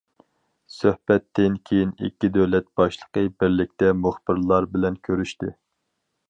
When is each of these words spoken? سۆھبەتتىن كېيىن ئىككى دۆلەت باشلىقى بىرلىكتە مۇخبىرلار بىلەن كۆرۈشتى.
سۆھبەتتىن 0.75 1.59
كېيىن 1.69 1.91
ئىككى 2.07 2.29
دۆلەت 2.37 2.69
باشلىقى 2.81 3.23
بىرلىكتە 3.43 3.93
مۇخبىرلار 4.07 4.69
بىلەن 4.75 4.99
كۆرۈشتى. 5.11 5.53